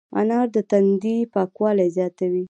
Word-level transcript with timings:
انار 0.19 0.47
د 0.55 0.57
تندي 0.71 1.17
پاکوالی 1.33 1.87
زیاتوي. 1.97 2.39